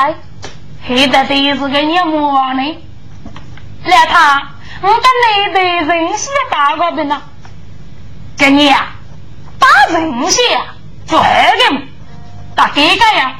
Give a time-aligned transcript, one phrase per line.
[0.00, 0.14] 啊虎塞，
[0.86, 2.78] 黑的都是个你毛呢。
[3.84, 4.50] 来他，
[4.80, 7.20] 我跟你的人血打过的呢，
[8.38, 8.94] 给你呀，
[9.58, 10.74] 打人血啊，
[11.06, 11.82] 做二个
[12.54, 13.36] 打给个呀？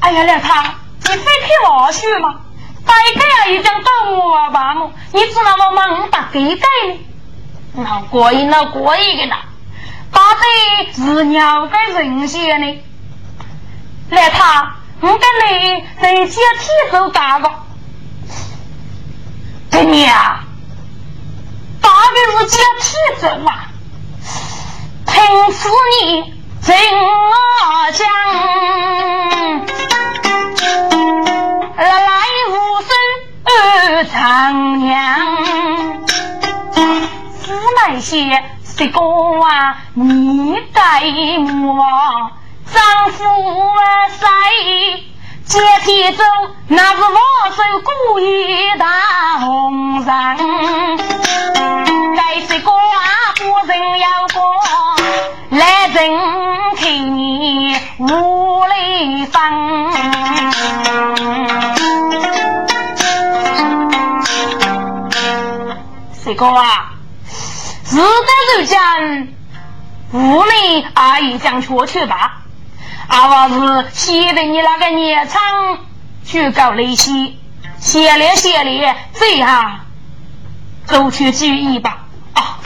[0.00, 0.62] 哎呀，来他，
[1.02, 2.40] 你非骗我去吗？
[2.86, 4.90] 大概啊，已经到我吧么？
[5.12, 6.98] 你知道我忙打给个呢？
[7.74, 9.36] 那过瘾了，过瘾的呢。
[10.10, 12.82] 打的是鸟个人血呢？
[14.10, 17.50] 来他，我跟你在阶梯走打个。
[19.70, 20.44] 给你啊，
[21.80, 23.70] 打的是阶梯走啊，
[25.06, 25.68] 听死
[26.02, 26.76] 你真
[27.92, 28.08] 讲。
[31.76, 31.86] 来
[32.48, 32.90] 无声
[34.10, 34.96] 长娘，
[36.74, 39.78] 是那些谁个啊？
[39.94, 40.80] 你该
[41.64, 42.32] 我
[42.72, 45.04] 丈夫啊谁？
[45.44, 46.24] 阶梯走，
[46.68, 50.06] 那是我手故意大红人。
[52.16, 52.76] 该谁个啊？
[53.36, 54.40] 不人要过
[55.50, 55.96] 来人
[56.76, 59.34] 看你无雷风。
[66.24, 66.90] 这个啊，
[67.86, 68.78] 是的，如今
[70.12, 72.42] 屋里阿姨讲出去吧，
[73.08, 73.54] 阿娃是
[73.92, 75.40] 写的你那个年长
[76.24, 77.38] 去搞利息，
[77.78, 79.80] 写了写了，这样
[80.86, 82.04] 走去注意吧。
[82.34, 82.58] 啊，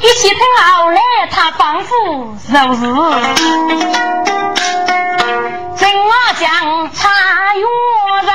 [0.00, 1.00] 一起听后来，
[1.30, 2.54] 他仿佛如是，
[5.76, 7.10] 正我讲茶
[7.54, 7.64] 园
[8.24, 8.32] 人，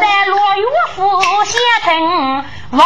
[0.00, 0.64] 在落雨
[0.94, 1.00] 府
[1.46, 2.44] 写成。
[2.70, 2.82] 王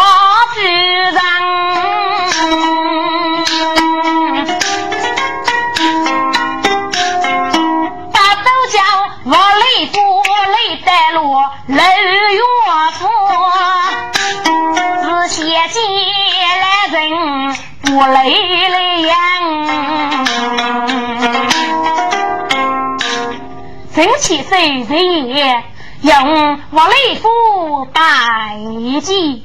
[11.68, 11.80] 路楼
[12.32, 12.40] 月
[12.98, 13.06] 夫，
[15.02, 15.82] 是写进
[16.60, 16.96] 来人
[17.82, 18.16] 不累
[18.70, 19.12] 累样。
[23.94, 25.62] 真气岁人也
[26.00, 28.00] 用王雷夫拜
[29.02, 29.44] 祭。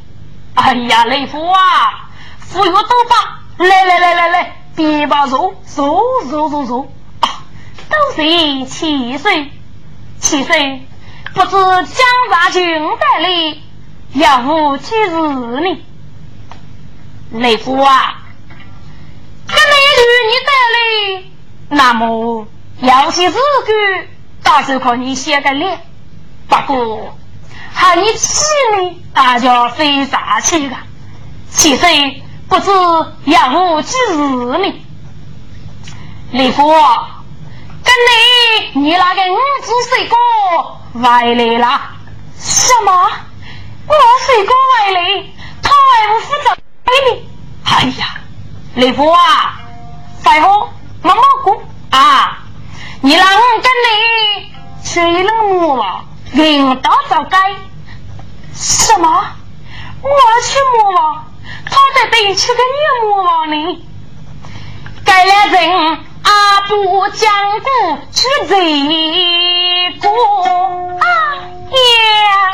[0.56, 2.08] 哎呀，雷夫啊，
[2.40, 3.42] 富裕多吧？
[3.58, 6.88] 来来来来来，别把坐坐坐坐坐
[7.20, 7.44] 啊！
[7.90, 9.52] 都是七岁，
[10.22, 10.88] 七岁，
[11.34, 12.62] 不知江大军
[13.00, 13.58] 带来
[14.14, 15.82] 要无几日呢？
[17.32, 18.22] 雷夫啊，
[19.48, 21.24] 跟美女你带来，
[21.70, 22.48] 那么
[22.82, 24.10] 要些日句，
[24.44, 25.82] 到时候靠你写个脸，
[26.48, 27.18] 不过。
[27.74, 28.44] 喊你气
[28.78, 30.76] 呢，大家非啥气的？
[31.50, 31.86] 其实
[32.48, 32.70] 不知
[33.26, 34.16] 要无几日
[34.60, 34.74] 呢。
[36.32, 37.94] 李夫，跟
[38.76, 41.82] 你你那个五子水果外来了？
[42.40, 42.92] 什么？
[43.88, 43.96] 我
[44.26, 45.26] 水果外来？
[45.62, 46.56] 他还不负责
[46.86, 47.30] 给你？
[47.64, 48.18] 哎呀，
[48.76, 49.60] 李夫啊，
[50.24, 50.70] 快喝
[51.02, 52.38] 毛毛菇啊！
[53.02, 56.06] 你让我跟你去了么了？
[56.34, 57.56] 领导早该
[58.54, 59.26] 什么？
[60.02, 60.10] 我
[60.44, 61.24] 去摸了，
[61.66, 63.86] 他在对去跟你摸了呢。
[65.06, 67.68] 该来人阿不讲故
[68.12, 68.56] 去这
[70.00, 70.08] 个
[71.00, 71.06] 啊
[71.72, 72.52] 呀！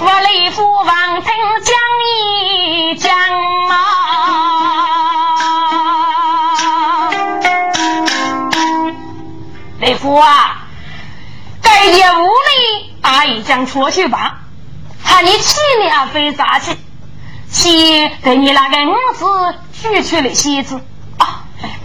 [0.00, 0.86] 我雷府王
[1.22, 1.30] 听
[1.62, 1.74] 讲
[2.04, 3.12] 一讲
[3.68, 3.72] 啊，
[9.80, 10.66] 雷府啊！
[11.62, 14.40] 该业务里，阿姨将出去吧。
[15.02, 16.76] 喊你气你啊，非啥气？
[17.50, 20.80] 气给你那个儿子娶去了妻子！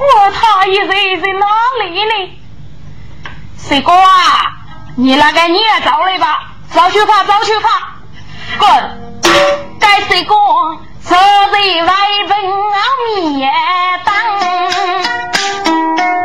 [0.01, 0.87] 我他一人
[1.21, 1.45] 在哪
[1.83, 2.13] 里呢？
[3.57, 4.51] 谁哥啊？
[4.97, 6.39] 你那个你也找来吧，
[6.73, 7.69] 找去吧，找去吧，
[8.59, 9.21] 滚！
[9.79, 10.35] 该谁哥
[11.03, 11.21] 坐在
[11.85, 11.93] 外
[12.27, 12.31] 边
[13.29, 13.51] 面
[14.03, 14.13] 当，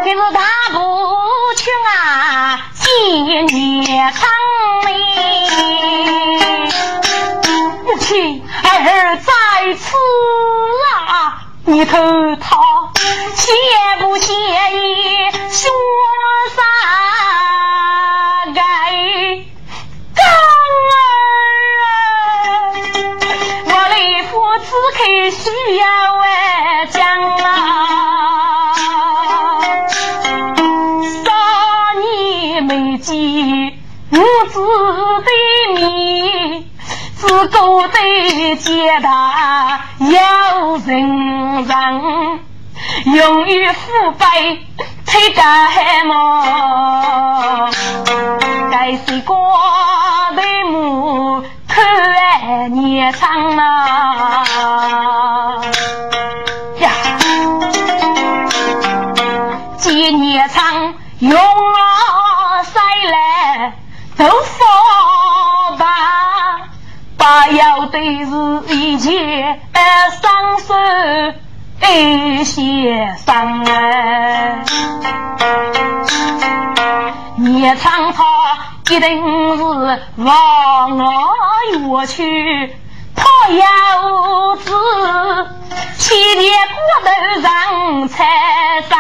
[0.03, 0.41] 可是他
[0.73, 0.75] 不
[1.57, 2.61] 去啊。
[3.47, 3.47] 年
[4.13, 4.29] 康
[4.85, 4.91] 嘞，
[7.85, 9.33] 母亲儿在
[9.75, 9.95] 此
[11.09, 11.97] 啊，你头
[12.37, 12.57] 他
[13.37, 13.53] 介
[14.01, 15.71] 不介意说
[16.57, 17.06] 三
[43.27, 44.57] 永于腐败
[45.05, 45.69] 推干
[46.07, 47.69] 么？
[48.71, 49.37] 该是过
[50.37, 53.86] 头目看年长啊！
[71.89, 74.65] 一些伤哎，
[77.37, 78.25] 年长他
[78.91, 79.63] 一定是
[80.17, 82.77] 往外去。
[83.15, 84.71] 他要子，
[85.99, 87.09] 千年骨头
[87.41, 88.25] 上才
[88.89, 88.91] 生。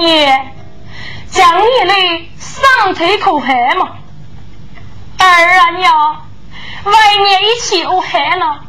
[0.00, 0.52] 爷，
[1.30, 1.94] 讲你来
[2.38, 3.88] 上腿可害吗？
[5.18, 5.24] 儿
[5.58, 6.22] 啊娘，
[6.84, 6.92] 为
[7.24, 8.60] 你一起我害了，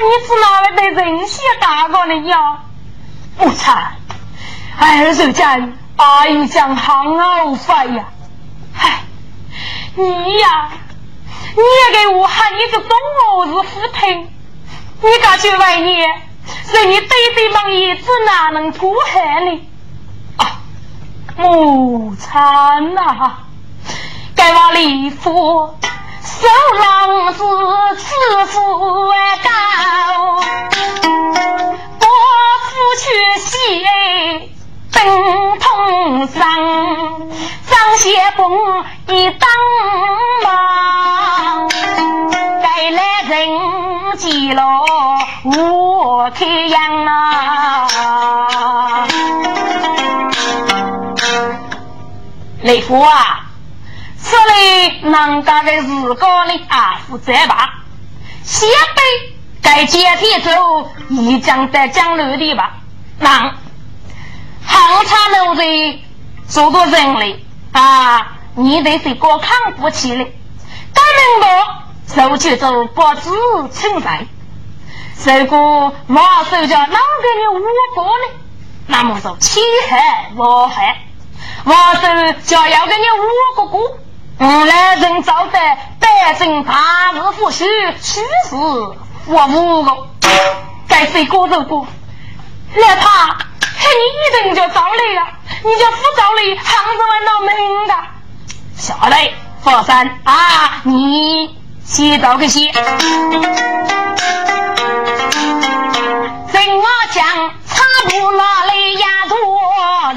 [0.00, 2.58] 你是哪位的人血大过的呀？
[3.38, 3.92] 不差，
[4.78, 8.04] 儿就讲阿姨讲行啊，发呀，
[8.74, 9.00] 嗨，
[9.96, 10.70] 你呀。
[11.54, 12.96] 你也给我喊你就懂
[13.36, 14.30] 我是夫听，
[15.02, 16.08] 你敢去外面，
[16.64, 19.60] 是你对对忙叶子哪能过海呢？
[20.38, 20.62] 啊，
[21.36, 23.36] 母惨呐！
[24.34, 25.76] 该往里夫
[26.24, 26.48] 受
[26.78, 27.42] 郎子
[27.96, 28.04] 自
[28.46, 28.58] 负
[29.42, 29.48] 高，
[31.98, 32.06] 伯
[32.62, 33.04] 父去
[33.40, 33.48] 西
[34.92, 36.40] 登通上，
[37.66, 38.40] 张先锋
[39.08, 39.48] 一当
[40.44, 41.68] 忙，
[42.62, 43.32] 该来人
[44.18, 44.62] 记了
[45.44, 47.88] 我开阳啊！
[52.62, 53.50] 雷夫啊，
[54.22, 57.80] 这里能干的日高里啊负责吧？
[58.44, 62.74] 先辈该接替走，一将在江流的吧？
[63.18, 63.54] 能。
[64.64, 65.62] 行差奴才
[66.46, 70.24] 做个人类啊，你得是高看不起来。
[70.94, 71.48] 该明白，
[72.14, 73.30] 手就做不知
[73.72, 74.26] 存在。
[75.24, 76.94] 如果马手叫哪个
[77.38, 78.40] 你五个呢？
[78.86, 81.02] 那么说七害五害，
[81.64, 82.00] 马手
[82.44, 83.98] 叫要给你五个哥，
[84.38, 85.58] 我来人造的
[86.00, 87.64] 百姓大日不休，
[88.00, 88.56] 虚实
[89.26, 90.08] 我五个，
[90.88, 91.86] 该谁过就过，
[92.74, 93.36] 哪怕。
[93.78, 95.26] 嘿，你一等就着了！
[95.64, 97.48] 你就不着了，杭州玩到门
[97.88, 97.94] 的。
[98.76, 99.32] 下来，
[99.62, 102.72] 佛山啊，你先找个先。
[102.72, 102.82] 人
[106.78, 107.24] 我讲，
[107.66, 109.34] 差不哪里呀多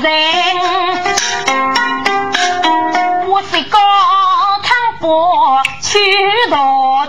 [0.02, 1.15] 人？
[5.08, 6.00] 我去
[6.50, 7.06] 道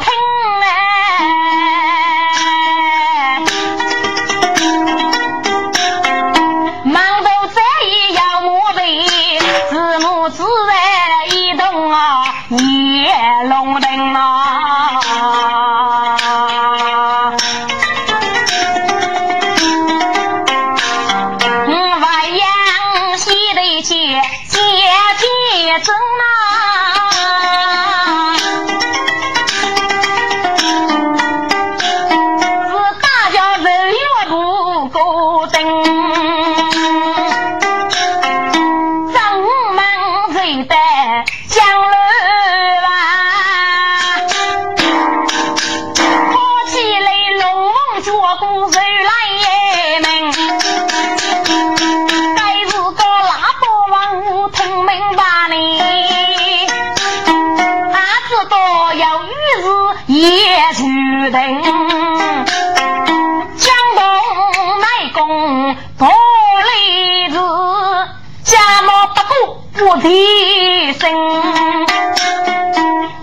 [69.85, 69.97] 我。
[70.01, 71.11] 提升，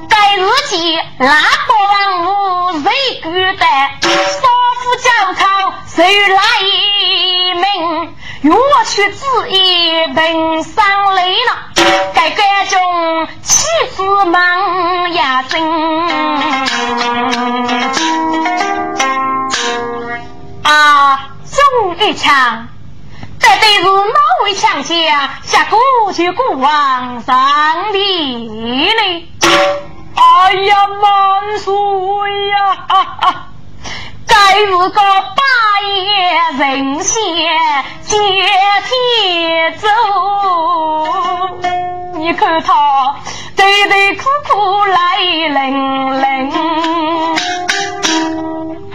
[0.09, 1.27] 该日记哪
[1.67, 2.27] 个万物
[2.83, 2.91] 谁
[3.21, 3.29] 孤
[3.59, 3.69] 单？
[4.01, 4.41] 少
[4.79, 6.39] 妇教考谁来
[7.55, 8.15] 明？
[8.41, 10.83] 若去子一本上
[11.15, 11.71] 来了，
[12.13, 16.07] 该该中妻子忙呀生。
[20.63, 22.67] 啊，中一枪。
[23.43, 24.95] 这对是哪位强将
[25.43, 29.27] 下过去国王上的呢？
[30.15, 31.73] 哎呀，万岁
[32.47, 32.87] 呀！
[34.25, 34.33] 该
[34.65, 35.41] 是个八
[35.81, 35.91] 爷
[36.57, 37.21] 人仙
[38.03, 38.15] 接
[38.87, 39.87] 天走，
[42.13, 43.15] 你看他
[43.57, 46.51] 对对苦苦来零零。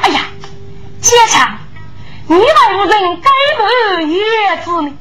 [0.00, 0.20] 哎呀，
[1.02, 1.58] 姐长，
[2.30, 4.22] 你还无人该得叶
[4.62, 4.92] 子呢？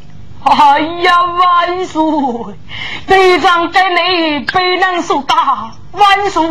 [0.43, 2.01] 哎呀，万岁！
[3.05, 6.41] 队长给你被人所打，万岁！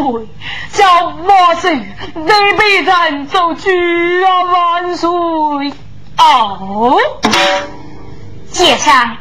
[0.72, 1.76] 叫万岁！
[1.76, 2.28] 你
[2.58, 5.08] 被人走去啊，万岁！
[6.18, 6.98] 哦，
[8.52, 9.16] 姐长，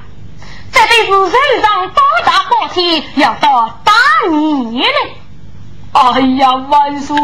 [0.74, 3.94] 这得是人上多大宝天要到打
[4.30, 4.86] 你呢？
[5.94, 7.16] 哎呀，万岁！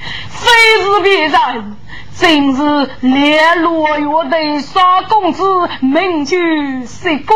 [0.30, 0.46] 非
[0.82, 1.76] 是别人。
[2.18, 5.40] 真是连落月的傻公子，
[5.80, 6.36] 名句
[6.84, 7.32] 是歌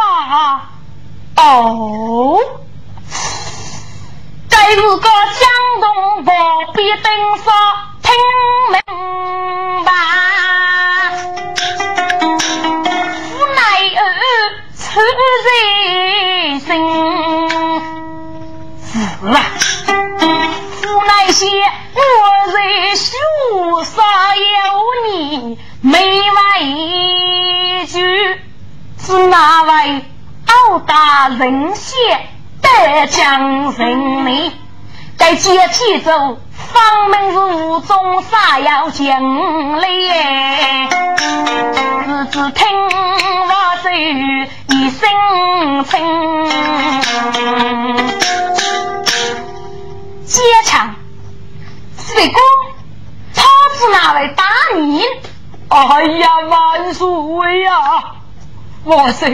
[0.00, 0.70] 啊！
[1.36, 2.38] 哦，
[4.48, 5.10] 该是个江
[5.82, 6.32] 东宝
[6.72, 7.52] 必登说
[8.02, 8.10] 听
[8.72, 8.80] 明
[9.84, 9.92] 白，
[13.34, 13.60] 无奈
[13.94, 14.00] 儿
[14.74, 14.80] 出
[15.44, 16.66] 人心，
[18.86, 18.96] 是
[19.28, 19.36] 啊。
[21.06, 21.46] 那些
[21.94, 22.00] 我
[22.52, 22.58] 在
[22.96, 23.12] 书
[23.84, 24.04] 上
[24.36, 24.42] 有
[25.06, 27.98] 你没完一句，
[28.98, 30.04] 是哪位
[30.46, 31.96] 傲大人先
[32.60, 34.52] 得将人呢？
[35.16, 37.36] 该接起走，方门是
[37.86, 40.88] 中啥要讲嘞？
[42.06, 42.66] 日子听
[43.46, 43.52] 我
[43.82, 43.90] 说
[44.68, 45.08] 一声
[45.84, 45.96] 称。
[50.38, 50.94] 接场，
[51.96, 52.38] 四哥，
[53.34, 53.42] 他
[53.74, 54.44] 是哪位打
[54.78, 55.02] 你？
[55.66, 57.72] 哎呀，万岁呀！
[58.84, 59.28] 我说，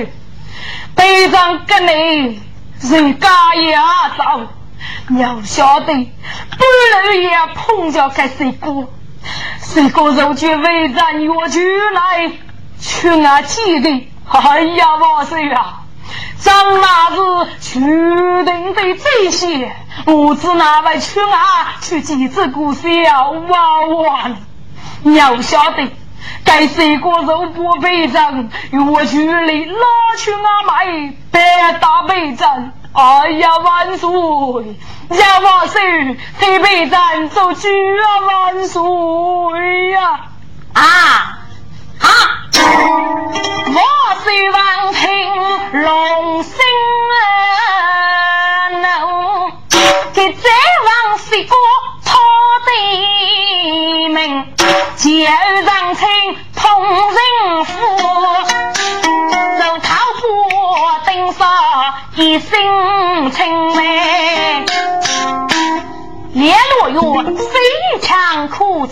[0.97, 2.43] 背上跟你
[2.81, 3.77] 人家也
[4.17, 4.49] 走，
[5.19, 8.89] 要晓得，不能也碰着个四哥，
[9.61, 11.61] 四哥如今为咱约出
[11.93, 12.33] 来，
[12.81, 14.09] 去俺记的。
[14.27, 15.84] 哎呀，万岁呀！
[16.41, 17.17] 张那是
[17.61, 21.77] 确定的这些，不知哪位去啊？
[21.81, 24.37] 去几只股小娃娃呢？
[25.15, 25.93] 要晓得，
[26.45, 28.49] 该谁个肉不备战，
[28.91, 29.77] 我去里拉
[30.19, 32.73] 去啊买白大备战。
[32.93, 34.09] 哎呀，万岁！
[35.19, 36.17] 呀万岁！
[36.39, 40.21] 这备战就去啊万岁呀！
[40.75, 40.83] 啊！
[41.99, 42.09] 啊！
[43.67, 43.81] 我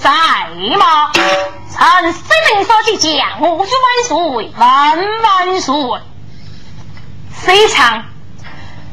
[0.02, 0.11] 在
[0.76, 1.12] 吗？
[1.71, 5.75] 臣司令所去讲，我祝万岁万万岁！
[7.30, 8.04] 非常，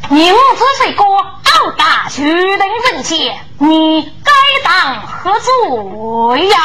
[0.10, 2.60] 你五子水哥傲大决定
[2.92, 4.32] 正切，你该
[4.64, 6.58] 当何罪呀？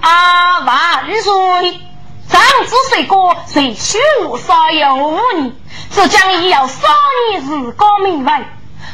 [0.00, 1.80] 啊万岁！
[2.28, 3.98] 长子水哥虽羞
[4.36, 5.54] 杀有误你，
[5.92, 6.88] 只将也要杀
[7.30, 8.44] 你日光明白。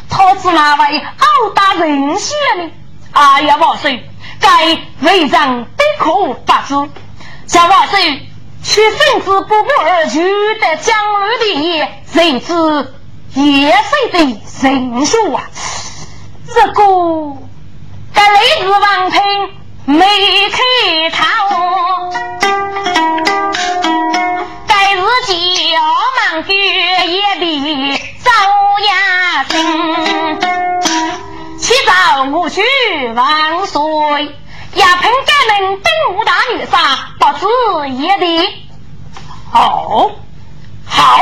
[0.09, 2.71] 他是哪位傲大人先呢？
[3.13, 4.09] 哎呀万岁！
[4.45, 6.35] 该为人得可不
[6.67, 6.91] 知，
[7.47, 8.29] 小万岁，
[8.63, 12.53] 却甚至不顾而去的江儿的爷，谁知
[13.33, 14.19] 叶谁的
[14.63, 15.49] 人秀啊？
[16.55, 16.83] 这个
[18.13, 19.23] 该雷子王平
[19.87, 20.05] 没
[20.51, 20.59] 开
[21.11, 21.25] 头，
[24.69, 25.81] 该日叫
[26.21, 28.31] 忙月夜里早
[28.87, 30.44] 呀听。
[31.85, 32.63] 起早我去
[33.15, 33.83] 万岁，
[34.75, 35.85] 亚平该门兵
[36.17, 37.47] 无大女杀，不知
[37.91, 38.25] 也的。
[39.53, 40.11] 好，
[40.87, 41.21] 好，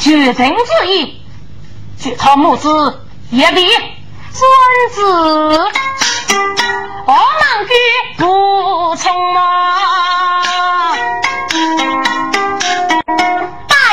[0.00, 1.22] 绝情之意，
[1.98, 3.60] 据他母子也的
[4.32, 4.42] 孙
[4.90, 5.58] 子，
[7.06, 7.22] 我忙
[7.66, 7.72] 去
[8.18, 10.42] 不从啊，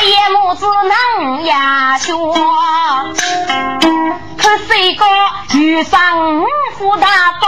[0.10, 2.34] 大爷母子能呀说。
[4.40, 5.06] 这个
[5.54, 6.00] 遇上
[6.76, 7.08] 富大
[7.40, 7.48] 宝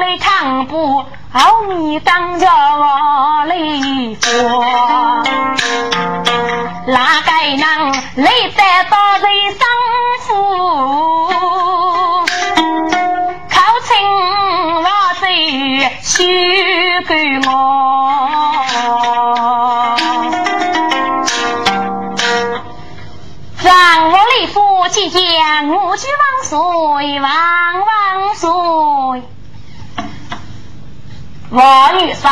[0.00, 3.54] 来扛不，后面当着我来
[4.20, 4.64] 说，
[6.88, 9.60] 哪个能来得到人生
[10.26, 10.26] 福？
[13.48, 13.88] 靠亲
[14.82, 15.22] 我手
[16.02, 16.18] 许
[17.06, 17.14] 给
[17.48, 17.50] 我。
[25.10, 28.48] 夫妻讲，我去万岁，万万岁！
[31.50, 32.28] 王女士，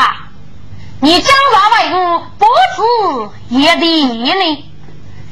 [1.00, 3.84] 你将啥为我不知也的
[4.32, 4.64] 呢？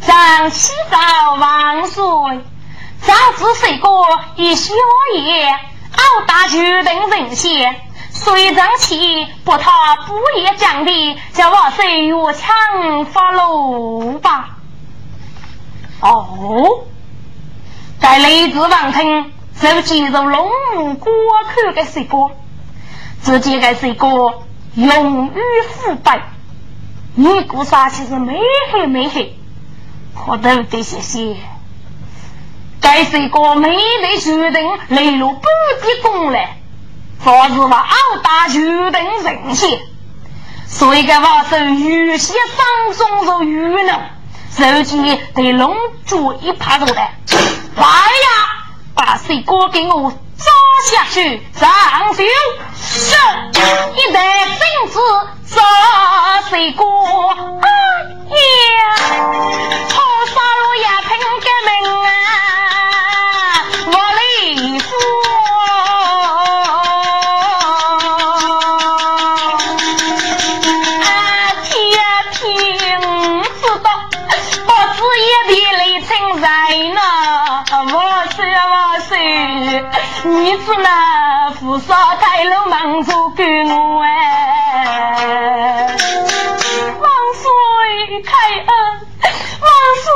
[0.05, 2.05] 张启早万岁，
[3.03, 3.89] 上次谁个
[4.35, 4.75] 一小
[5.15, 14.57] 夜，熬大决定人先，谁争气不他不也讲的，叫我岁月强发路吧。
[16.01, 16.85] 哦，
[18.01, 22.31] 在雷子王庭，手进入龙目过口的谁个？
[23.23, 24.07] 自己个谁个
[24.75, 26.21] 勇于腐败？
[27.15, 28.39] 你姑啥其实没
[28.71, 29.39] 黑没黑，
[30.27, 31.37] 我都得谢谢。
[32.81, 36.59] 该是一个美丽决定雷路不的功来，
[37.19, 39.81] 否则话熬大决定人些。
[40.67, 44.01] 所以个话是有些伤中受愚能，
[44.51, 45.75] 手机对龙
[46.05, 47.09] 珠一拍走的，
[47.77, 48.29] 来呀，
[48.95, 50.53] 把水果给我抓
[50.91, 51.69] 下去，上
[52.15, 52.23] 手是
[53.97, 54.99] 一袋金子
[55.55, 55.63] 抓
[56.49, 56.85] 水果，
[57.61, 57.69] 哎
[58.79, 58.97] 呀，
[59.91, 62.06] 好杀了呀，平革命。
[80.59, 85.97] 子那扶少开路忙着给我哎，
[86.99, 87.43] 万岁
[88.23, 88.69] 开恩，
[89.61, 89.69] 万
[90.03, 90.07] 岁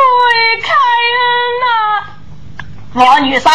[0.62, 0.68] 开
[1.16, 1.20] 恩
[1.60, 1.64] 呐！
[2.94, 3.50] 王女杀，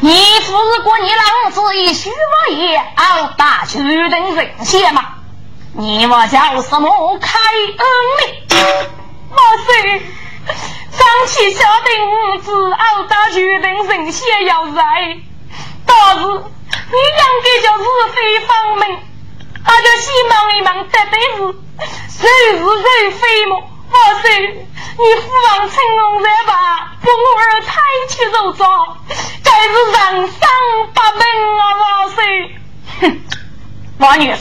[0.00, 5.02] 你不是过你郎子一徐王爷熬大决定人先吗？
[5.74, 7.78] 你我叫什么开恩
[8.18, 8.22] 呢？
[9.30, 10.02] 万岁
[10.92, 10.98] 岁。
[10.98, 15.18] 张起下定子，熬大决定人先要来，
[15.86, 18.98] 但是你应该叫是非方明，
[19.64, 21.54] 俺就先忙一忙，得得是
[22.08, 22.28] 谁
[22.58, 23.68] 是谁非么？
[23.90, 24.66] 万岁，
[24.98, 26.92] 你父王成龙在吧？
[27.00, 28.96] 不我儿太去肉糟，
[29.44, 30.40] 该是人生
[30.94, 31.20] 八门
[31.58, 31.62] 啊！
[31.80, 32.56] 万岁，
[33.00, 33.20] 哼，
[33.98, 34.40] 王女士，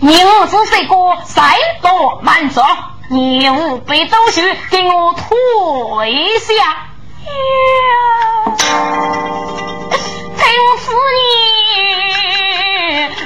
[0.00, 2.60] 你五子谁过，再多满足。
[3.12, 5.26] 你五辈都许给我退
[6.38, 6.86] 下呀！
[10.36, 10.44] 听
[10.78, 11.18] 死你，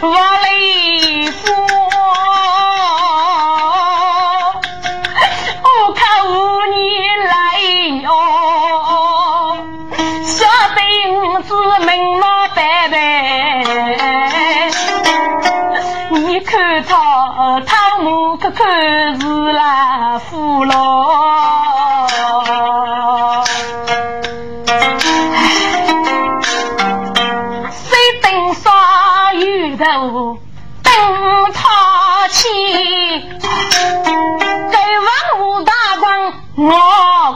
[0.00, 0.08] 我
[0.40, 0.63] 雷
[16.46, 19.24] 看他他木可可是。
[20.30, 20.74] 父老，
[27.70, 30.38] 谁等杀鱼头
[30.82, 30.92] 等
[31.52, 32.48] 他起？
[34.70, 35.08] 给文
[35.40, 36.70] 武大官我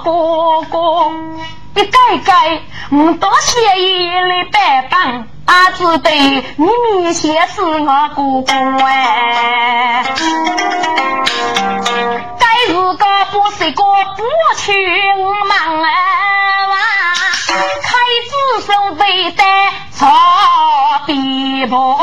[0.05, 0.09] 哥
[0.71, 0.79] 哥，
[1.75, 2.33] 一改改
[2.91, 6.19] 我多谢一来拜访，阿只对
[6.57, 6.67] 你
[7.01, 8.53] 面前是我哥哥
[8.85, 10.05] 哎。
[12.69, 12.99] 如何
[13.33, 14.23] 不是个不
[14.59, 14.73] 去
[15.49, 15.89] 忙啊，
[17.49, 17.89] 开
[18.29, 18.31] 支
[18.67, 19.43] 手背的
[19.91, 20.07] 草
[21.07, 21.99] 地坡，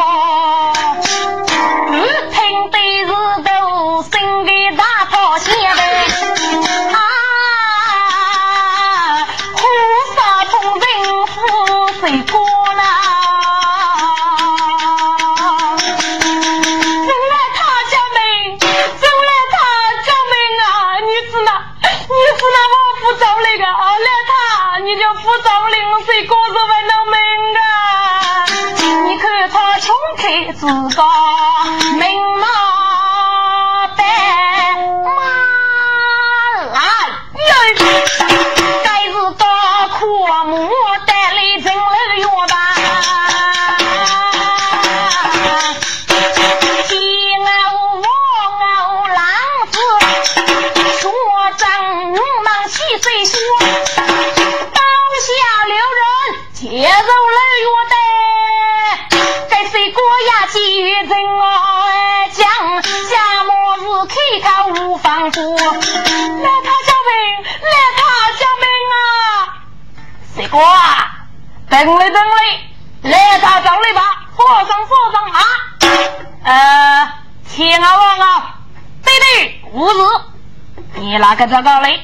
[81.56, 82.02] 你哪个嘞？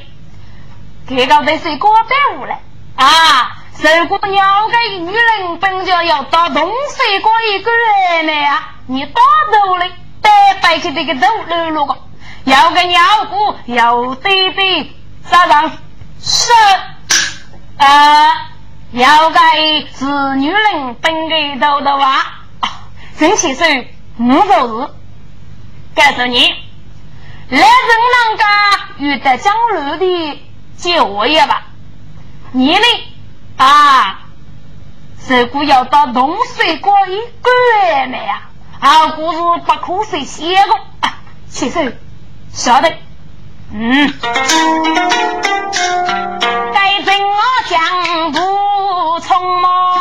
[1.10, 2.58] 这个被谁哥带误了
[2.96, 3.58] 啊？
[3.82, 11.98] 如果鸟个女人本就要到东西过一个人来呀，你打头嘞，白白去这个头露露个，
[12.46, 14.90] 要个鸟姑要对对，
[15.30, 15.72] 啥人
[16.22, 16.54] 是
[17.78, 18.52] 啊，
[18.92, 19.42] 要该
[19.94, 22.24] 是女人本该头的话，
[23.18, 23.66] 真气手
[24.18, 24.90] 五十日，
[25.96, 26.54] 告诉你，
[27.52, 28.44] 来人啷个
[29.00, 30.42] 遇得江路的
[30.78, 31.64] 就业吧？
[32.54, 32.86] 你呢？
[33.58, 34.22] 啊，
[35.28, 38.44] 如果要到东水过一关没呀？
[38.80, 40.80] 啊，故事不可谁写过？
[41.50, 41.82] 气手
[42.54, 42.90] 晓得。
[43.74, 44.14] 嗯，
[46.74, 47.38] 该怎我
[47.68, 48.40] 讲不
[49.20, 49.94] 匆忙，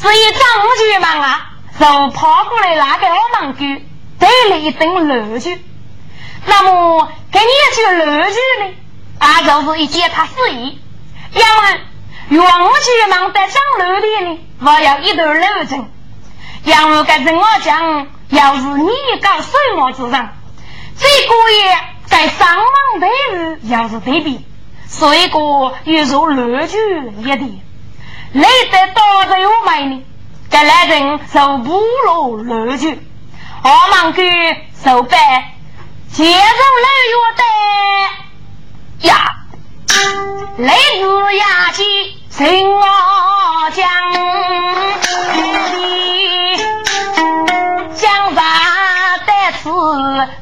[0.00, 0.40] 是一张
[0.78, 1.50] 局嘛啊！
[1.78, 3.86] 就跑过来拿给我们给
[4.18, 5.64] 带了一顿乐剧。
[6.46, 8.74] 那么给你一句乐剧呢？
[9.18, 10.80] 啊，就是一件他事宜。
[11.32, 11.80] 因为
[12.30, 15.90] 原剧忙在讲乐的呢，我要一段流程。
[16.64, 18.90] 因为跟着我讲，要是你
[19.22, 20.28] 搞水墨之人，
[20.98, 22.66] 这个月在上网
[23.00, 24.44] 对日要是对比，
[24.86, 25.38] 所以个
[25.84, 26.76] 又如乐剧
[27.18, 27.60] 一点，
[28.32, 30.04] 累得多着有买呢。
[30.50, 33.00] 该来人受不落乐剧，
[33.62, 34.22] 我们给
[34.84, 35.18] 受办
[36.12, 37.42] 接受来月的
[39.08, 39.14] 呀，
[40.58, 41.82] 来自亚季
[42.30, 42.82] 陈我
[43.70, 43.86] 江，
[47.94, 48.38] 江上
[49.26, 49.70] 得此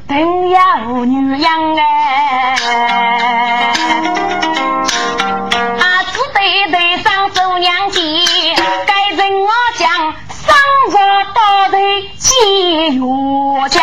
[0.07, 1.83] 等有女样哎。
[7.59, 8.55] 几月
[13.69, 13.81] 江，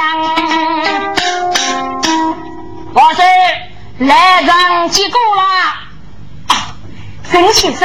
[2.95, 3.23] 我是
[3.99, 5.43] 来人几个了？
[7.31, 7.85] 真气手，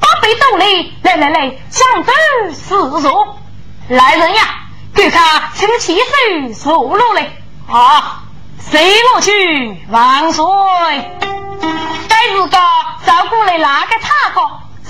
[0.00, 2.14] 八百多里，来来来，相对
[2.54, 3.36] 示弱。
[3.88, 4.42] 来人呀，
[4.94, 5.98] 给他请气
[6.54, 7.30] 手收落来。
[7.68, 8.22] 啊，
[8.58, 10.46] 随我去，万岁！
[12.08, 14.40] 该日个照顾来那个他个，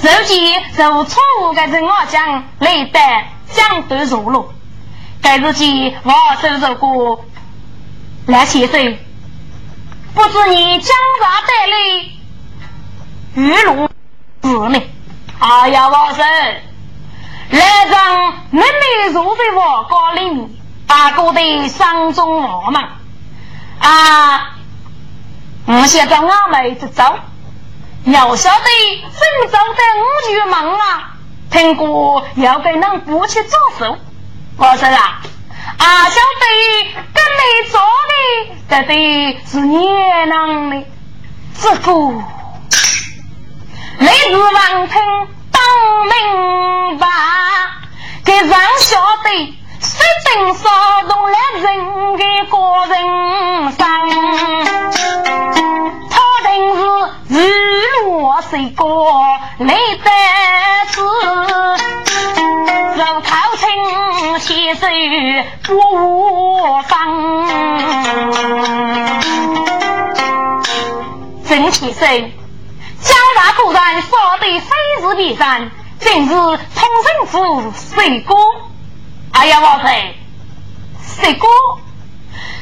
[0.02, 3.00] 手机受错误的人我讲来得
[3.48, 4.48] 相对弱了。
[5.20, 7.24] 该日记我收拾过，
[8.26, 8.98] 来先生，
[10.14, 11.76] 不知你江上带来
[13.34, 13.88] 雨露
[14.40, 14.82] 子呢？
[15.38, 16.24] 哎呀，王生，
[17.50, 20.48] 来让妹妹坐在我高里面，
[20.86, 22.82] 大哥的山中我们
[23.80, 24.56] 啊，
[25.66, 27.04] 我现在俺妹子走，
[28.04, 28.64] 要晓得
[29.02, 31.12] 正走在五局门啊，
[31.50, 33.98] 听过要给人过去做手。
[34.56, 35.20] 我说啊，
[35.76, 36.46] 啊，晓得
[37.12, 38.14] 跟你做的，
[38.70, 40.82] 这得是年郎的，
[41.60, 41.92] 这个
[43.98, 44.94] 你是王听
[45.52, 45.62] 当
[46.06, 47.06] 明白，
[48.24, 49.28] 给人晓得，
[49.80, 50.69] 谁定骚
[58.50, 58.84] 日落谁个
[59.58, 60.10] 累得
[60.88, 61.00] 是。
[62.96, 64.86] 人靠亲，携手
[65.62, 66.90] 不放。
[71.46, 72.32] 真气生，
[73.00, 74.68] 江大果然说的非
[75.00, 76.58] 是必然，正是通
[77.04, 78.34] 神府水哥。
[79.32, 80.16] 哎呀，王妃，
[81.16, 81.46] 水哥，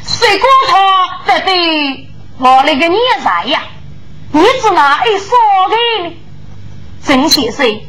[0.04, 3.62] 水哥他得对我那个孽债呀，
[4.38, 5.36] 你是哪一说
[5.68, 6.16] 的呢？
[7.04, 7.80] 真气生。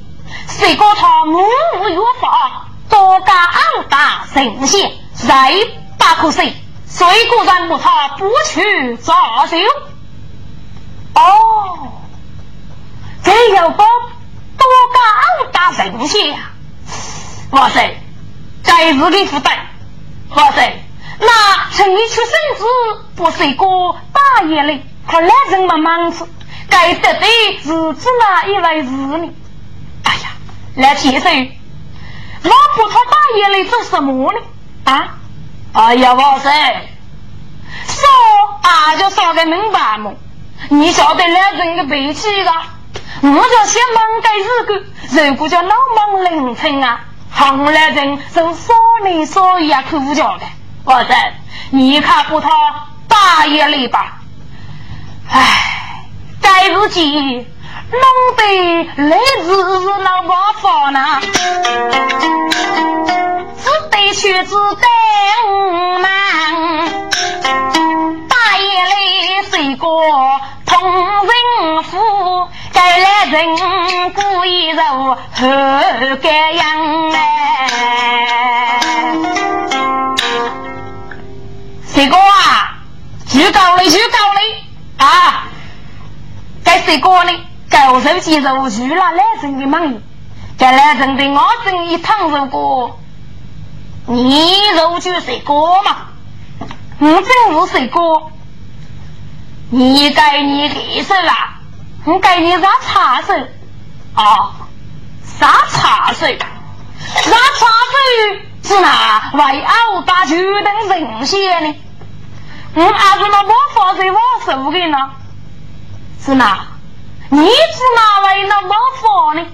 [0.48, 5.54] 谁告他无无有法，多加二大神仙，再
[5.98, 6.56] 不可谁？
[6.88, 9.14] 谁果然不他不去早
[9.46, 9.58] 修？
[11.14, 11.92] 哦，
[13.24, 16.52] 这有个多加二大神仙啊！
[17.52, 17.96] 哇塞，
[18.64, 19.56] 该日的负担！
[20.36, 20.84] 哇塞，
[21.20, 22.66] 那陈一出生子
[23.16, 23.66] 不是一个
[24.12, 26.28] 大爷嘞，他来人么忙子，
[26.70, 27.26] 该得的
[27.62, 27.68] 是
[28.02, 29.30] 指哪一位子呢？
[30.76, 31.60] 来提醒，
[32.44, 34.40] 老婆他大爷来做什么呢？
[34.86, 35.18] 啊！
[35.74, 36.52] 哎呀，王生，
[37.86, 38.08] 说
[38.62, 40.14] 啊就说个明白嘛？
[40.70, 42.52] 你晓得两人的脾气个？
[43.22, 50.46] 我就先忙个日个，如果叫老忙凌晨啊，行来人就说你说也苦叫的。
[50.86, 51.16] 王生，
[51.72, 52.50] 你看不他
[53.08, 54.22] 大爷来吧？
[55.30, 55.79] 唉，
[56.42, 57.48] 在如今
[57.92, 58.02] 弄
[58.36, 58.44] 得
[59.10, 59.46] 来时
[59.82, 60.94] 是老破房，
[63.58, 64.88] 只得劝只得
[65.48, 66.08] 我忙。
[68.28, 68.92] 大夜里，
[69.50, 69.82] 谁家
[70.66, 70.72] 同
[71.24, 71.98] 人夫？
[72.74, 73.34] 该来人
[74.14, 74.82] 故意如
[75.36, 76.18] 何？
[76.22, 77.18] 该样呢？
[81.94, 82.78] 谁哥啊？
[83.28, 85.49] 求求你，求求你啊！
[86.70, 87.32] 该谁哥呢？
[87.68, 89.92] 高手接受去了来人的忙，
[90.56, 93.00] 该来人的我正一趟如果
[94.06, 96.10] 你入去谁哥嘛？
[97.00, 98.00] 我真是谁哥？
[99.72, 101.60] 你该你给手啊？
[102.06, 103.34] 我该你啥茶手？
[104.14, 104.52] 啊？
[105.40, 106.28] 啥茶手？
[106.28, 111.76] 啥茶手是哪为傲大举等人些呢？
[112.76, 114.98] 我还是那没法在我手的呢？
[116.24, 116.68] 是哪？
[117.30, 119.48] 你是哪位那没法呢？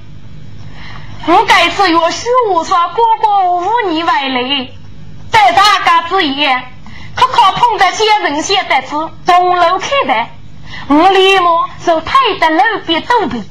[1.27, 4.73] 我该是越许无说哥哥无你外累，
[5.31, 6.71] 在大家之言。
[7.15, 8.89] 可可碰在些人先得知
[9.25, 10.27] 东楼开的，
[10.89, 13.43] 我立马就抬得路边躲避。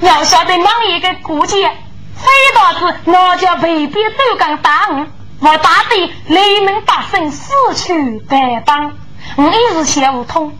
[0.00, 5.06] 要晓得，忙一个顾家，非导致我家未必都敢打我，
[5.40, 8.92] 我打的雷门百姓死去白帮，
[9.36, 10.58] 我一时想不通。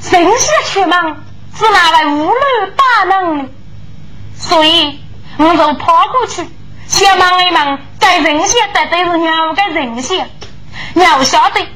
[0.00, 1.24] 神仙出门
[1.56, 2.34] 是拿来无路
[2.76, 3.38] 大能。
[3.38, 3.48] 的，
[4.36, 5.00] 所以
[5.38, 6.48] 我就跑过去，
[6.86, 10.30] 先忙一忙，在人仙得对是两个人仙，
[10.94, 11.66] 要晓得。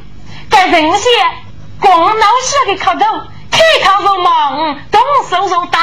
[0.51, 1.09] 在人些
[1.81, 3.07] 光老些的磕头，
[3.51, 5.79] 开口就骂动手就打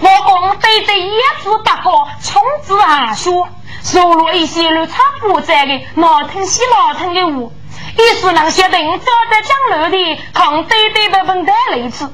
[0.00, 1.10] 我光对着一
[1.42, 1.90] 字八个
[2.22, 3.48] 冲之下说，
[3.82, 7.52] 说了一些乱差不在的闹腾些闹腾的话，
[7.96, 12.12] 也是那些人早在讲楼的抗对对的本带类子，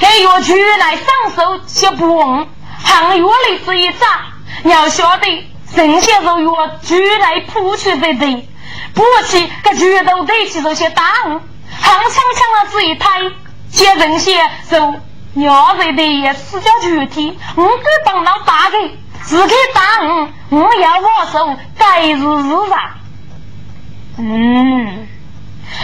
[0.00, 2.48] 给药局来上手些不稳，
[2.82, 4.06] 还药类子一扎，
[4.64, 5.26] 你要晓得
[5.74, 8.48] 人些肉药局来铺去的对。
[8.94, 11.40] 不起，个拳头对起这些打我，横
[11.82, 13.08] 枪枪的这一抬，
[13.70, 14.32] 些人些
[14.70, 14.94] 就
[15.34, 18.76] 鸟人的也死叫具体，我敢帮到打的，
[19.22, 22.94] 自己打我，我要我手，该是是啥？
[24.18, 25.08] 嗯，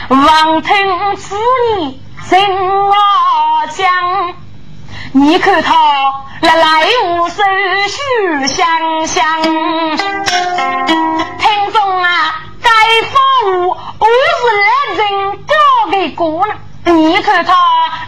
[0.09, 1.37] 王听此
[1.79, 1.95] 言，
[2.29, 2.93] 心我
[3.71, 4.35] 讲，
[5.13, 5.75] 你看他
[6.41, 7.45] 来来无手
[7.89, 9.25] 续香香，
[11.39, 12.43] 听众啊。
[12.61, 12.69] 该
[13.03, 14.11] 服务我是
[14.59, 15.55] 来人高
[15.93, 16.55] 的哥呢，
[16.93, 17.55] 你看他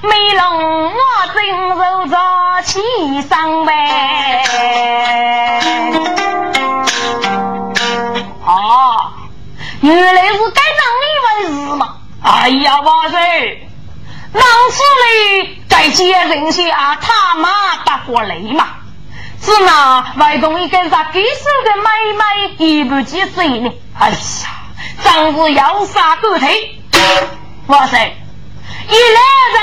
[0.03, 0.99] 没容我
[1.33, 1.39] 真
[1.77, 2.17] 受着
[2.65, 4.43] 气伤呗。
[8.45, 9.13] 啊，
[9.81, 11.95] 原来是该当一回事嘛！
[12.21, 13.19] 哎呀，我说，
[14.33, 17.49] 当初嘞该接人下他妈
[17.85, 18.67] 不过来嘛，
[19.43, 21.29] 是那外东一个啥给手
[21.65, 23.71] 的妹妹也不几岁呢？
[23.99, 24.17] 哎呀，
[25.03, 26.81] 真是要杀狗腿！
[27.67, 28.17] 哇塞，
[28.89, 29.21] 一来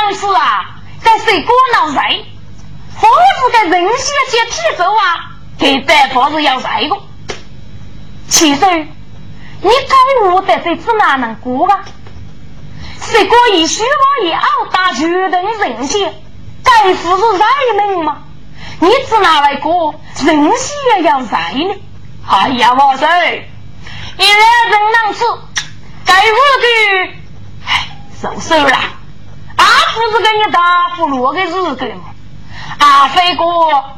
[0.08, 0.66] 人是啊，
[1.02, 2.26] 在水果闹谁？
[3.00, 6.98] 房子的人血接体走啊，给这房子要谁个？
[8.28, 8.66] 其实
[9.62, 11.84] 你跟我在这次哪能过啊？
[13.10, 16.14] 水果一虚妄一傲大决定人血，
[16.64, 18.24] 该是是人命吗？
[18.80, 21.76] 你只拿来过人血要谁呢？
[22.28, 23.08] 哎呀，哇塞！
[24.18, 25.24] 一来人能吃，
[26.06, 26.68] 该我的，
[27.68, 28.78] 唉，受受了。
[29.58, 32.12] 阿不是给你打葫芦的日子吗？
[32.80, 33.46] 阿飞哥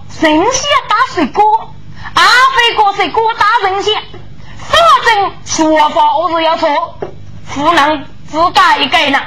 [0.09, 1.73] 神仙打水果，
[2.13, 4.03] 阿飞哥水果打神仙，
[4.59, 6.99] 反正说法我是要错，
[7.55, 9.19] 不能只改一改呢。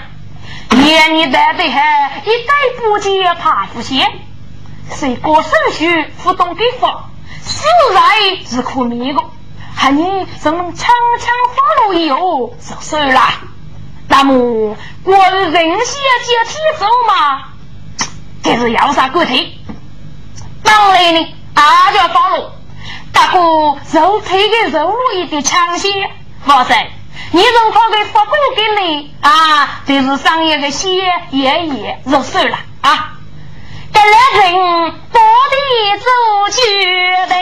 [0.70, 4.06] 年你带的还一改不接怕不嫌，
[4.94, 7.10] 水果手续不懂给发，
[7.44, 9.22] 实在是可迷个。
[9.76, 13.20] 看你怎么枪枪发落以后就算了，
[14.08, 17.48] 那么过于人血接体走嘛，
[18.42, 19.58] 这是要啥个体？
[20.62, 22.52] 当然呢，大家发落，
[23.12, 23.38] 大哥
[23.92, 25.88] 肉配的肉落一点强些，
[26.44, 26.90] 哇塞！
[27.32, 30.88] 你如果给发过给你啊，这是商业的血
[31.30, 33.12] 爷爷就算了啊。
[33.92, 34.52] 跟来人
[35.12, 35.20] 多
[35.50, 35.56] 的
[35.98, 36.06] 做
[36.50, 36.60] 决
[37.28, 37.34] 定。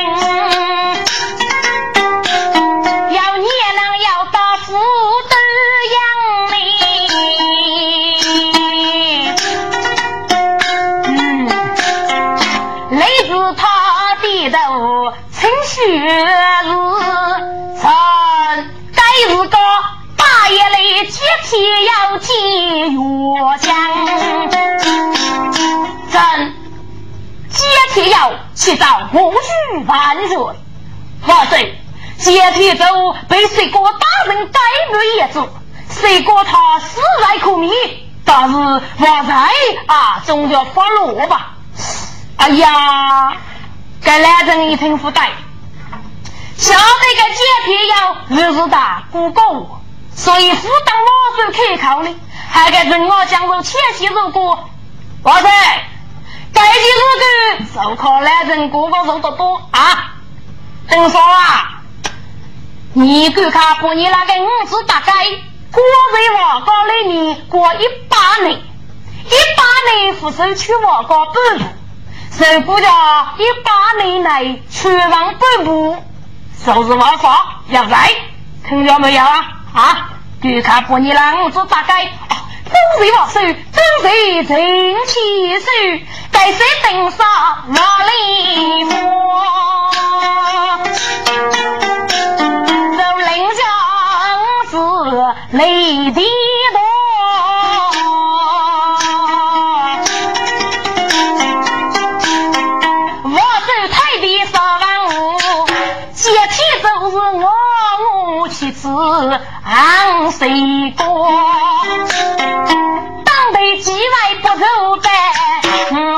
[3.15, 4.73] 要你能要到福
[5.29, 5.35] 德
[5.95, 5.97] 养
[6.53, 6.57] 你，
[11.07, 11.09] 嗯，
[12.99, 13.63] 累死他
[14.23, 14.57] 的头
[15.33, 16.67] 成血日，
[21.49, 21.57] 且，
[21.87, 23.75] 要进药箱，
[26.13, 26.21] 真
[27.49, 30.37] 解体要去找无须万岁，
[31.27, 31.83] 万岁。
[32.19, 32.85] 接天走，
[33.29, 34.61] 被谁个大人逮
[34.93, 35.49] 住一子，
[35.89, 37.71] 谁个他死来可觅，
[38.27, 39.51] 但是我在
[39.87, 41.55] 啊，总要发落吧。
[42.37, 43.33] 哎呀，
[44.03, 45.23] 该来人一听不对，
[46.59, 49.78] 晓得个借皮要日日打不够，
[50.19, 52.15] 所以不当老手可靠呢，
[52.51, 54.69] 还该人我讲究前期如果，
[55.23, 55.49] 哇塞，
[56.53, 60.15] 该期如果受考来人个个受得多啊，
[60.91, 61.83] 等说啊，
[62.95, 65.13] 你看看把你那个五子大概
[65.71, 65.81] 过
[66.13, 71.65] 在瓦高里面过一百年，一百年扶手去瓦高半步。
[72.33, 75.97] 受不了一百年来全王半步，
[76.65, 78.13] 收拾王法要来，
[78.69, 79.55] 听到没有啊？
[79.75, 80.09] 啊！
[80.41, 82.71] 就看把你郎子大概，都
[83.05, 84.57] 是我手，都是真
[85.07, 85.67] 气手，
[86.31, 87.27] 该谁登上
[87.69, 88.93] 哪里摸？
[92.97, 93.61] 就领将
[94.71, 94.73] 是
[95.57, 96.21] 雷的。
[109.79, 111.31] 当谁过？
[113.25, 114.65] 当得几来不走
[115.05, 115.09] 白，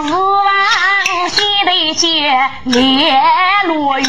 [0.09, 0.49] 五万
[1.29, 3.12] 西得接列
[3.66, 4.07] 罗月。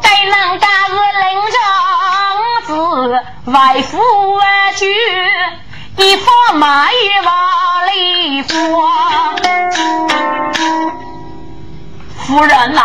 [0.00, 1.60] 该能干是领长
[2.64, 2.72] 子，
[3.50, 3.98] 外父
[4.78, 4.86] 去，
[5.98, 6.94] 一方马玉
[7.26, 7.30] 往
[7.92, 9.51] 里过。
[12.32, 12.82] 夫人呐，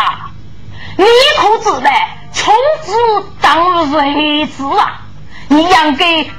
[0.97, 1.05] 你
[1.38, 1.89] 可知道
[2.33, 5.03] 穷子当瑞子啊？
[5.47, 6.31] 你养给给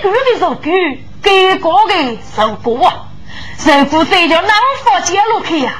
[0.00, 0.70] 狗的受狗，
[1.20, 2.94] 给过的受过啊！
[3.58, 4.50] 受过这叫南
[4.84, 5.72] 方接路去呀！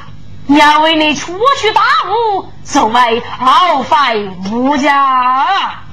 [0.47, 5.85] 要为你出去大雾，作为耗费无价。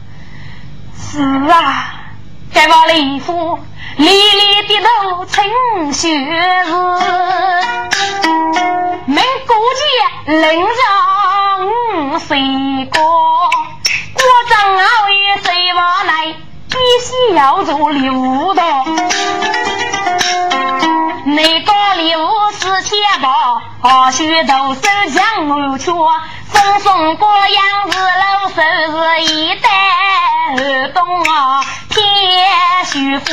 [0.99, 2.00] 是啊，
[2.53, 3.59] 该把礼服
[3.97, 6.23] 里里的头成雪日。
[9.07, 13.01] 民国节，领上谁过？
[14.15, 16.13] 过正月谁往来？
[16.69, 17.91] 必须要做
[21.31, 21.41] 六道。
[21.41, 22.19] 那个六
[22.53, 24.81] 是钱包，二许都手
[25.15, 29.69] 将木缺，送送过杨子老手是一代
[30.93, 32.05] 东啊，天
[32.87, 33.25] 许福。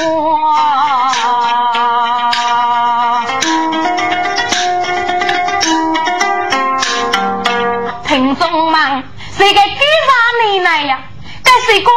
[9.38, 11.00] 这个地方你来呀？
[11.44, 11.92] 这是个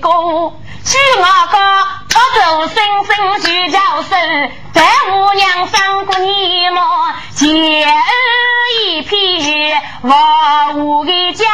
[0.00, 1.58] 开过，去我个
[2.08, 4.82] 不走声声去叫声，在
[5.12, 6.80] 五娘上过你么？
[7.34, 7.46] 结
[8.88, 11.46] 一匹万物的江，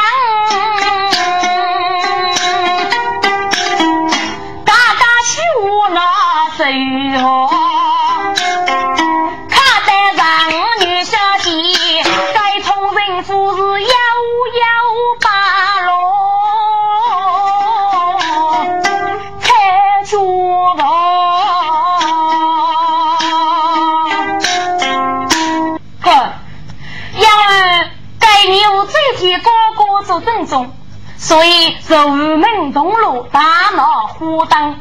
[31.27, 33.41] 所以是无门同路，大
[33.75, 34.79] 闹虎灯。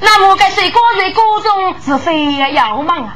[0.00, 3.14] 那么这水过在锅中是非也要忙啊？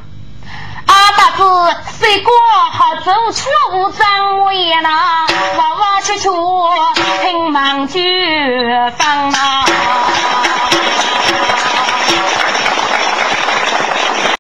[0.87, 2.33] 阿达子谁过
[2.71, 4.07] 好走出无障
[4.47, 4.89] 碍呢？
[5.59, 6.31] 弯弯曲曲，
[7.25, 8.01] 平忙就
[8.97, 9.65] 放忙。